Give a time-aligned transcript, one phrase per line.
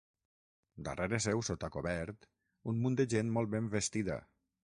[0.87, 2.27] Darrere seu, sota cobert,
[2.73, 4.19] un munt de gent molt ben vestida.